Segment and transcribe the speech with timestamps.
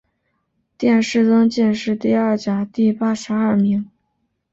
[0.79, 3.87] 殿试登进士第二甲第八十二名。